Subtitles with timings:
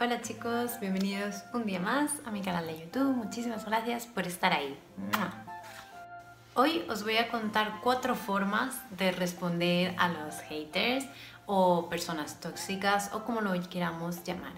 [0.00, 3.16] Hola chicos, bienvenidos un día más a mi canal de YouTube.
[3.16, 4.78] Muchísimas gracias por estar ahí.
[6.54, 11.04] Hoy os voy a contar cuatro formas de responder a los haters
[11.46, 14.52] o personas tóxicas o como lo queramos llamar.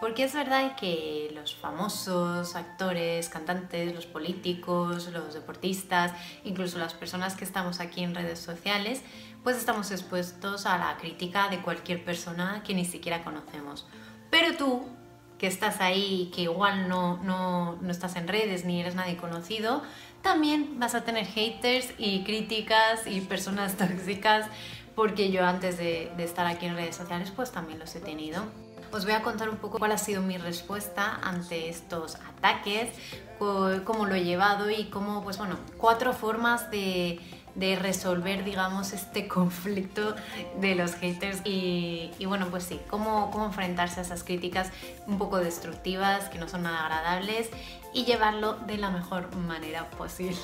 [0.00, 6.12] Porque es verdad que los famosos, actores, cantantes, los políticos, los deportistas,
[6.44, 9.02] incluso las personas que estamos aquí en redes sociales,
[9.44, 13.86] pues estamos expuestos a la crítica de cualquier persona que ni siquiera conocemos.
[14.30, 14.86] Pero tú,
[15.38, 19.82] que estás ahí, que igual no, no, no estás en redes ni eres nadie conocido,
[20.22, 24.46] también vas a tener haters y críticas y personas tóxicas,
[24.94, 28.42] porque yo antes de, estar aquí en redes sociales, pues también los he tenido.
[28.90, 32.88] Os voy a contar un poco cuál ha sido mi respuesta ante estos ataques,
[33.38, 37.20] cómo lo he llevado y cómo, pues bueno, cuatro formas de
[37.58, 40.14] de resolver, digamos, este conflicto
[40.60, 44.70] de los haters y, bueno, pues sí, cómo, cómo enfrentarse a esas críticas
[45.06, 47.50] un poco destructivas, que no son nada agradables
[47.92, 50.38] y llevarlo de la mejor manera posible.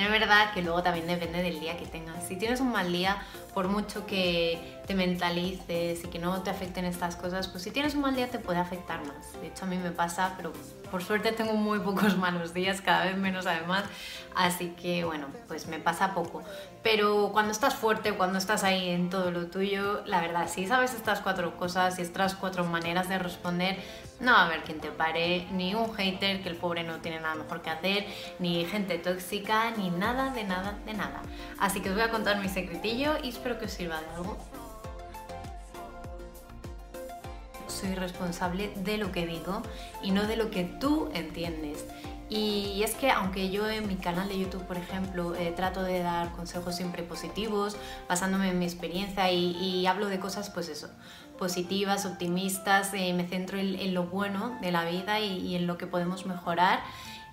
[0.00, 2.26] Es verdad que luego también depende del día que tengas.
[2.26, 3.18] Si tienes un mal día,
[3.52, 7.94] por mucho que te mentalices y que no te afecten estas cosas, pues si tienes
[7.94, 9.34] un mal día te puede afectar más.
[9.42, 10.54] De hecho a mí me pasa, pero
[10.90, 13.84] por suerte tengo muy pocos malos días, cada vez menos además,
[14.34, 16.42] así que bueno, pues me pasa poco.
[16.82, 20.94] Pero cuando estás fuerte, cuando estás ahí en todo lo tuyo, la verdad, si sabes
[20.94, 23.78] estas cuatro cosas y estas cuatro maneras de responder,
[24.20, 27.20] no va a haber quien te pare, ni un hater que el pobre no tiene
[27.20, 28.06] nada mejor que hacer,
[28.38, 31.22] ni gente tóxica, ni nada, de nada, de nada.
[31.58, 34.36] Así que os voy a contar mi secretillo y espero que os sirva de algo.
[37.66, 39.62] Soy responsable de lo que digo
[40.02, 41.86] y no de lo que tú entiendes.
[42.30, 46.00] Y es que aunque yo en mi canal de YouTube, por ejemplo, eh, trato de
[46.00, 47.76] dar consejos siempre positivos,
[48.08, 50.88] basándome en mi experiencia y, hablo de cosas, pues eso,
[51.38, 55.88] positivas, optimistas, eh, me centro en, lo bueno de la vida y, en lo que
[55.88, 56.80] podemos mejorar.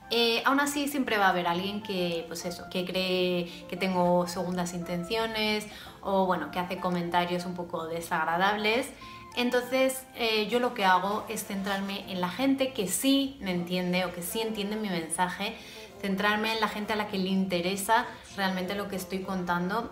[0.10, 4.26] Eh, aún así siempre va a haber alguien que, pues eso, que cree que tengo
[4.26, 5.68] segundas intenciones
[6.02, 8.90] o bueno, que hace comentarios un poco desagradables.
[9.38, 14.04] Entonces eh, yo lo que hago es centrarme en la gente que sí me entiende
[14.04, 15.56] o que sí entiende mi mensaje,
[16.02, 19.92] centrarme en la gente a la que le interesa realmente lo que estoy contando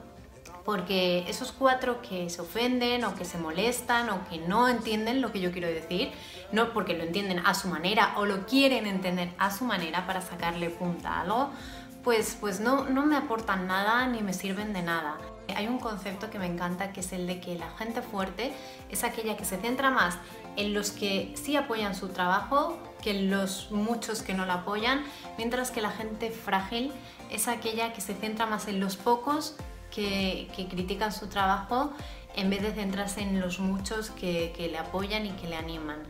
[0.66, 5.32] porque esos cuatro que se ofenden o que se molestan o que no entienden lo
[5.32, 6.12] que yo quiero decir,
[6.52, 10.22] no porque lo entienden a su manera o lo quieren entender a su manera para
[10.22, 11.52] sacarle punta a algo,
[12.06, 15.18] pues, pues no, no me aportan nada ni me sirven de nada.
[15.56, 18.54] Hay un concepto que me encanta que es el de que la gente fuerte
[18.90, 20.18] es aquella que se centra más
[20.56, 25.04] en los que sí apoyan su trabajo que en los muchos que no la apoyan,
[25.38, 26.92] mientras que la gente frágil
[27.30, 29.56] es aquella que se centra más en los pocos
[29.92, 31.94] que, critican su trabajo
[32.36, 36.02] en vez de centrarse en los muchos que, le apoyan y que le animan.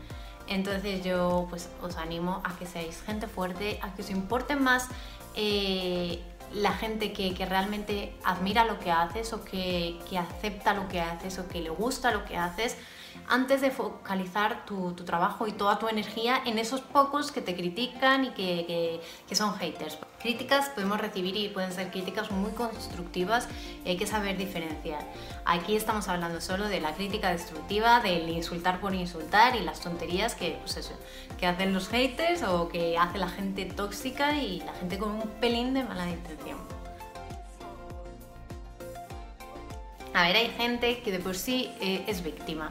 [0.48, 4.88] Entonces yo pues os animo a que seáis gente fuerte, a que os importe más
[5.36, 6.20] eh,
[6.52, 11.48] la gente que, realmente admira lo que haces o que, acepta lo que haces o
[11.48, 12.76] que le gusta lo que haces,
[13.28, 18.24] antes de focalizar tu, trabajo y toda tu energía en esos pocos que te critican
[18.24, 19.00] y que,
[19.32, 19.98] son haters.
[20.20, 23.48] Críticas podemos recibir y pueden ser críticas muy constructivas
[23.84, 25.04] y hay que saber diferenciar.
[25.44, 30.34] Aquí estamos hablando solo de la crítica destructiva, del insultar por insultar y las tonterías
[30.34, 30.90] que, pues
[31.46, 35.74] hacen los haters o que hace la gente tóxica y la gente con un pelín
[35.74, 36.58] de mala intención.
[40.16, 42.70] A ver, hay gente que de por sí eh, es víctima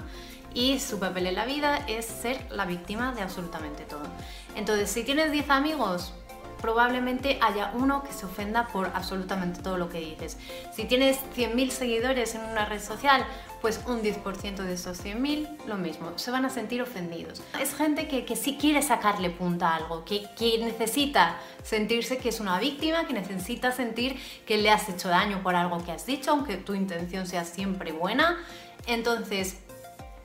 [0.55, 4.07] y su papel en la vida es ser la víctima de absolutamente todo.
[4.55, 6.13] Entonces, si tienes 10 amigos,
[6.65, 10.37] probablemente haya uno que se ofenda por absolutamente todo lo que dices.
[10.73, 13.23] Si tienes 100.000 seguidores en una red social,
[13.61, 17.43] pues un 10% de esos 100.000 lo mismo, se van a sentir ofendidos.
[17.61, 22.29] Es gente que, que sí quiere sacarle punta a algo, que, que necesita sentirse que
[22.29, 26.05] es una víctima, que necesita sentir que le has hecho daño por algo que has
[26.05, 28.37] dicho, aunque tu intención sea siempre buena.
[28.87, 29.57] Entonces,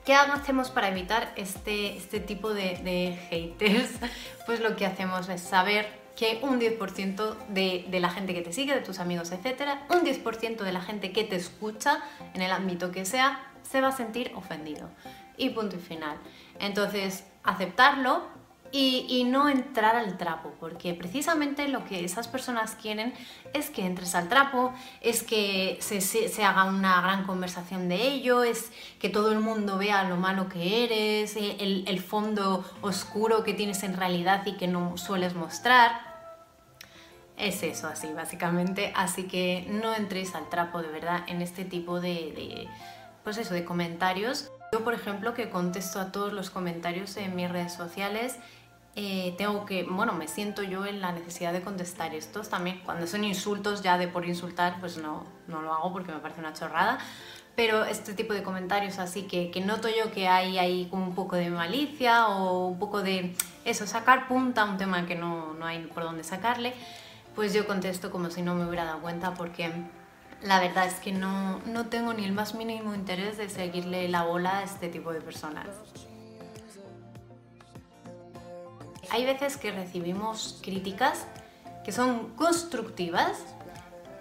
[0.05, 3.91] ¿Qué hacemos para evitar este, este tipo de, haters?
[4.47, 8.51] Pues lo que hacemos es saber que un 10% de, de, la gente que te
[8.51, 11.99] sigue, de tus amigos, etcétera, un 10% de la gente que te escucha,
[12.33, 14.89] en el ámbito que sea, se va a sentir ofendido.
[15.37, 16.17] Y punto y final.
[16.59, 18.27] Entonces, aceptarlo,
[18.71, 23.13] y, no entrar al trapo, porque precisamente lo que esas personas quieren
[23.53, 28.71] es que entres al trapo, es que se, haga una gran conversación de ello, es
[28.99, 33.83] que todo el mundo vea lo malo que eres, eh, el, fondo oscuro que tienes
[33.83, 36.11] en realidad y que no sueles mostrar.
[37.37, 38.91] Es eso así, básicamente.
[38.95, 42.67] Así que no entréis al trapo de verdad en este tipo de
[43.23, 44.51] pues eso, de comentarios.
[44.71, 48.37] Yo, por ejemplo, que contesto a todos los comentarios en mis redes sociales,
[48.95, 52.81] eh, tengo que, bueno, me siento yo en la necesidad de contestar estos también.
[52.83, 56.41] Cuando son insultos, ya de por insultar, pues no, no lo hago porque me parece
[56.41, 56.99] una chorrada.
[57.55, 61.15] Pero este tipo de comentarios así que, que noto yo que hay ahí como un
[61.15, 63.35] poco de malicia o un poco de
[63.65, 66.73] eso, sacar punta a un tema que no, no hay por dónde sacarle,
[67.35, 69.69] pues yo contesto como si no me hubiera dado cuenta porque
[70.43, 74.23] la verdad es que no, no tengo ni el más mínimo interés de seguirle la
[74.23, 75.67] bola a este tipo de personas.
[79.11, 81.25] Hay veces que recibimos críticas
[81.83, 83.39] que son constructivas,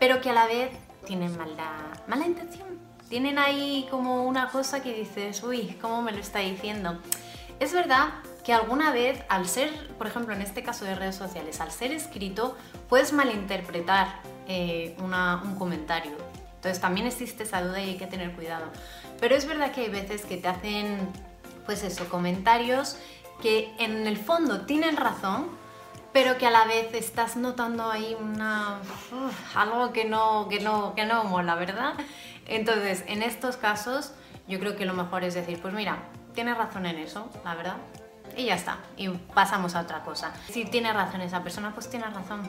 [0.00, 0.72] pero que a la vez
[1.06, 2.66] tienen mala, intención.
[3.08, 6.98] Tienen ahí como una cosa que dices, uy, ¿cómo me lo está diciendo?
[7.60, 8.08] Es verdad
[8.44, 11.92] que alguna vez, al ser, por ejemplo, en este caso de redes sociales, al ser
[11.92, 12.56] escrito,
[12.88, 16.16] puedes malinterpretar eh, un comentario.
[16.56, 18.64] Entonces también existe esa duda y hay que tener cuidado.
[19.20, 20.98] Pero es verdad que hay veces que te hacen,
[21.64, 22.96] pues eso, comentarios
[23.40, 25.48] que en el fondo tienen razón,
[26.12, 28.78] pero que a la vez estás notando ahí una,
[29.54, 31.94] algo que no, que, no, que no mola, ¿verdad?
[32.46, 34.12] Entonces, en estos casos,
[34.48, 35.98] yo creo que lo mejor es decir, pues mira,
[36.34, 37.76] tienes razón en eso, la verdad,
[38.36, 40.32] y ya está, y pasamos a otra cosa.
[40.50, 42.42] Si tiene razón esa persona, pues tiene razón.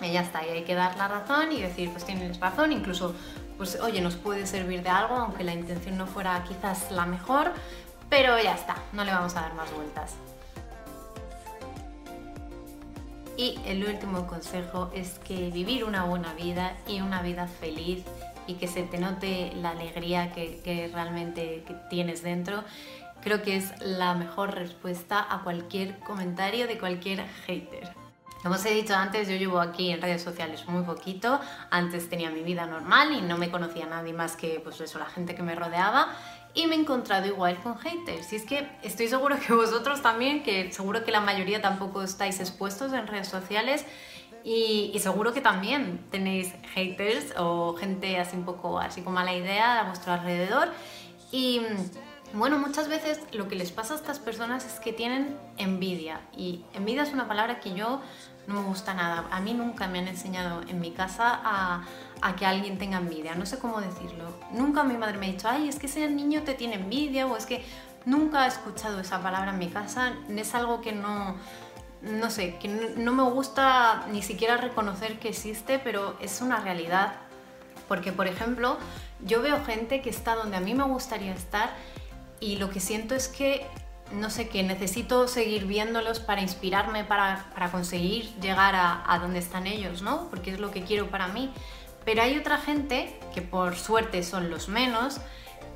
[0.00, 3.14] Y ya está, y hay que dar la razón y decir, pues tienes razón, incluso,
[3.56, 7.52] pues oye, nos puede servir de algo, aunque la intención no fuera quizás la mejor,
[8.12, 10.16] pero ya está, no le vamos a dar más vueltas.
[13.38, 18.04] Y el último consejo es que vivir una buena vida y una vida feliz
[18.46, 22.64] y que se te note la alegría que, realmente tienes dentro
[23.22, 27.94] creo que es la mejor respuesta a cualquier comentario de cualquier hater.
[28.42, 31.40] Como os he dicho antes, yo llevo aquí en redes sociales muy poquito.
[31.70, 35.06] Antes tenía mi vida normal y no me conocía nadie más que pues eso, la
[35.06, 36.08] gente que me rodeaba.
[36.54, 38.32] Y me he encontrado igual con haters.
[38.32, 42.40] Y es que estoy seguro que vosotros también, que seguro que la mayoría tampoco estáis
[42.40, 43.84] expuestos en redes sociales.
[44.44, 49.32] Y, y, seguro que también tenéis haters o gente así un poco así con mala
[49.32, 50.68] idea a vuestro alrededor.
[51.30, 51.62] Y
[52.34, 56.64] bueno, muchas veces lo que les pasa a estas personas es que tienen envidia y
[56.72, 58.00] envidia es una palabra que yo
[58.46, 59.26] no me gusta nada.
[59.30, 61.84] A mí nunca me han enseñado en mi casa a,
[62.36, 64.24] que alguien tenga envidia, no sé cómo decirlo.
[64.52, 67.36] Nunca mi madre me ha dicho, ay, es que ese niño te tiene envidia o
[67.36, 67.64] es que
[68.04, 71.36] nunca he escuchado esa palabra en mi casa, es algo que no,
[72.02, 77.14] no sé, que no me gusta ni siquiera reconocer que existe, pero es una realidad.
[77.88, 78.78] Porque, por ejemplo,
[79.24, 81.70] yo veo gente que está donde a mí me gustaría estar
[82.40, 83.66] y lo que siento es que,
[84.12, 89.66] no sé, que necesito seguir viéndolos para inspirarme, para, conseguir llegar a, a, donde están
[89.66, 90.28] ellos, ¿no?
[90.28, 91.52] Porque es lo que quiero para mí.
[92.04, 95.20] Pero hay otra gente, que por suerte son los menos,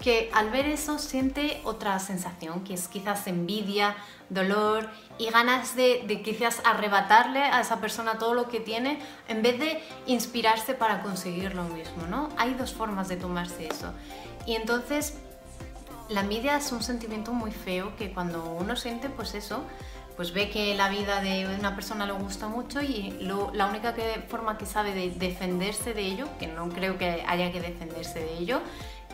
[0.01, 3.97] que al ver eso siente otra sensación, que es quizás envidia,
[4.29, 4.89] dolor
[5.19, 9.83] y ganas de, quizás arrebatarle a esa persona todo lo que tiene en vez de
[10.07, 12.29] inspirarse para conseguir lo mismo, ¿no?
[12.37, 13.93] Hay dos formas de tomarse eso.
[14.47, 15.15] Y entonces
[16.09, 19.63] la envidia es un sentimiento muy feo que cuando uno siente, pues eso,
[20.17, 23.95] pues ve que la vida de una persona le gusta mucho y la única
[24.29, 28.39] forma que sabe de defenderse de ello, que no creo que haya que defenderse de
[28.39, 28.61] ello,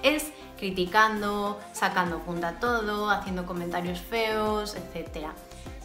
[0.02, 5.26] es criticando, sacando punta a todo, haciendo comentarios feos, etc.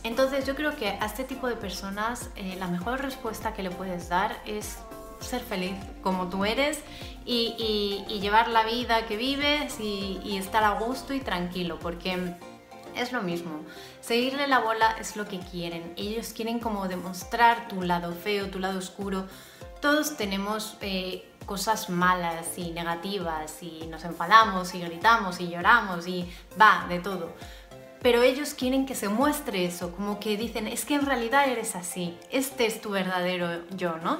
[0.03, 3.71] Entonces yo creo que a este tipo de personas eh, la mejor respuesta que le
[3.71, 4.77] puedes dar es
[5.19, 6.79] ser feliz como tú eres
[7.25, 12.35] y, llevar la vida que vives y, estar a gusto y tranquilo, porque
[12.97, 13.61] es lo mismo.
[14.01, 15.93] Seguirle la bola es lo que quieren.
[15.97, 19.25] Ellos quieren como demostrar tu lado feo, tu lado oscuro.
[19.81, 26.29] Todos tenemos eh, cosas malas y negativas y nos enfadamos y gritamos y lloramos y
[26.59, 27.33] va, de todo.
[28.01, 31.75] Pero ellos quieren que se muestre eso, como que dicen, es que en realidad eres
[31.75, 34.19] así, este es tu verdadero yo, ¿no?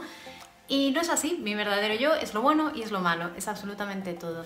[0.67, 3.47] Y no es así, mi verdadero yo es lo bueno y es lo malo, es
[3.47, 4.45] absolutamente todo.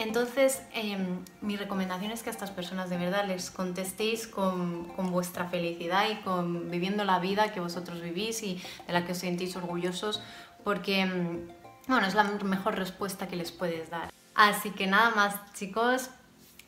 [0.00, 5.10] Entonces, em, mi recomendación es que a estas personas de verdad les contestéis con, con,
[5.10, 9.18] vuestra felicidad y con viviendo la vida que vosotros vivís y de la que os
[9.18, 10.22] sentís orgullosos,
[10.64, 11.46] porque, em,
[11.86, 14.10] bueno, es la mejor respuesta que les puedes dar.
[14.34, 16.08] Así que nada más, chicos,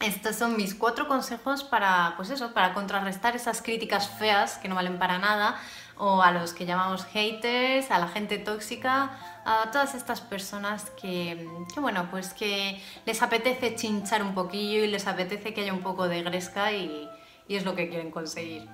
[0.01, 4.75] estos son mis cuatro consejos para, pues eso, para contrarrestar esas críticas feas que no
[4.75, 5.57] valen para nada,
[5.97, 9.11] o a los que llamamos haters, a la gente tóxica,
[9.45, 15.07] a todas estas personas que, bueno, pues que les apetece chinchar un poquillo y les
[15.07, 17.09] apetece que haya un poco de gresca y,
[17.49, 18.67] es lo que quieren conseguir.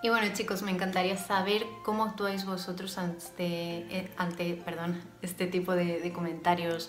[0.00, 5.74] Y bueno chicos, me encantaría saber cómo actuáis vosotros ante, eh, ante perdón, este tipo
[5.74, 6.88] de, de comentarios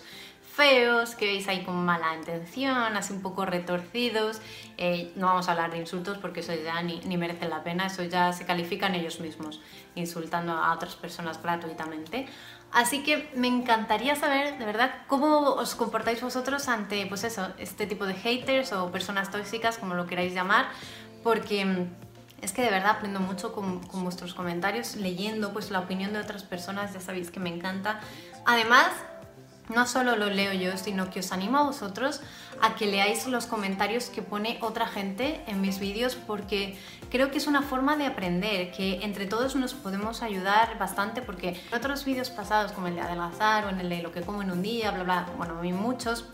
[0.58, 4.40] feos, que veis ahí con mala intención, así un poco retorcidos.
[4.76, 7.86] Eh, no vamos a hablar de insultos porque eso ya ni, ni merece la pena,
[7.86, 9.60] eso ya se califican ellos mismos,
[9.94, 12.26] insultando a otras personas gratuitamente.
[12.72, 17.86] Así que me encantaría saber, de verdad, cómo os comportáis vosotros ante, pues eso, este
[17.86, 20.66] tipo de haters o personas tóxicas, como lo queráis llamar,
[21.22, 21.86] porque mm,
[22.42, 26.18] es que de verdad aprendo mucho con, con, vuestros comentarios, leyendo pues la opinión de
[26.18, 28.00] otras personas, ya sabéis que me encanta.
[28.44, 28.90] Además,
[29.74, 32.20] no solo lo leo yo, sino que os animo a vosotros
[32.60, 36.76] a que leáis los comentarios que pone otra gente en mis vídeos porque
[37.10, 41.50] creo que es una forma de aprender, que entre todos nos podemos ayudar bastante porque
[41.50, 44.42] en otros vídeos pasados como el de adelgazar o en el de lo que como
[44.42, 46.24] en un día, bla bla, bueno, hay muchos,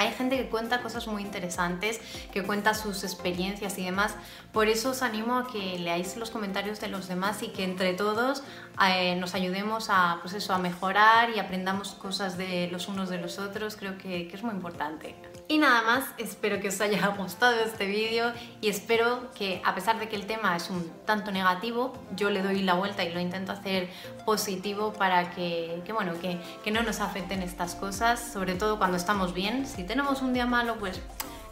[0.00, 2.00] hay gente que cuenta cosas muy interesantes,
[2.32, 4.14] que cuenta sus experiencias y demás.
[4.50, 7.92] Por eso os animo a que leáis los comentarios de los demás y que entre
[7.92, 8.42] todos
[8.88, 13.18] eh, nos ayudemos a, pues eso, a mejorar y aprendamos cosas de los unos de
[13.18, 13.76] los otros.
[13.76, 15.14] Creo que, que es muy importante.
[15.50, 19.98] Y nada más, espero que os haya gustado este vídeo y espero que a pesar
[19.98, 23.18] de que el tema es un tanto negativo, yo le doy la vuelta y lo
[23.18, 23.88] intento hacer
[24.24, 29.34] positivo para que, bueno, que, que, no nos afecten estas cosas, sobre todo cuando estamos
[29.34, 29.66] bien.
[29.66, 31.00] Si tenemos un día malo, pues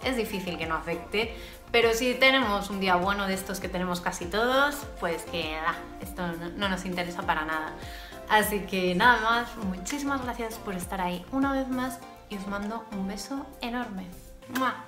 [0.04, 1.34] es difícil que no afecte,
[1.72, 5.58] pero si tenemos un día bueno de estos que tenemos casi todos, pues que
[6.00, 7.72] esto no, no nos interesa para nada.
[8.30, 11.98] Así que nada más, muchísimas gracias por estar ahí una vez más
[12.30, 14.06] y os mando un beso enorme.
[14.58, 14.87] ¡Mua!